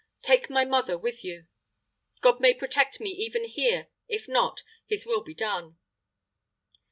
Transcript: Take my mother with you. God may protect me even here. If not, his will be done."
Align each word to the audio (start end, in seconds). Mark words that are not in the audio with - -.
Take 0.23 0.49
my 0.49 0.65
mother 0.65 0.97
with 0.97 1.23
you. 1.23 1.45
God 2.21 2.41
may 2.41 2.55
protect 2.55 2.99
me 2.99 3.11
even 3.11 3.43
here. 3.43 3.89
If 4.07 4.27
not, 4.27 4.63
his 4.87 5.05
will 5.05 5.21
be 5.23 5.35
done." 5.35 5.77